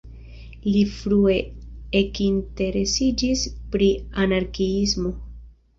Li 0.75 0.79
frue 0.93 1.35
ekinteresiĝis 2.01 3.47
pri 3.77 3.95
anarkiismo. 4.27 5.19